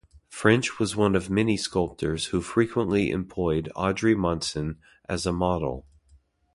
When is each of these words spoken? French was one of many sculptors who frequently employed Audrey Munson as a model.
French 0.31 0.79
was 0.79 0.95
one 0.95 1.15
of 1.15 1.29
many 1.29 1.55
sculptors 1.55 2.25
who 2.33 2.41
frequently 2.41 3.11
employed 3.11 3.71
Audrey 3.75 4.15
Munson 4.15 4.79
as 5.07 5.27
a 5.27 5.31
model. 5.31 5.85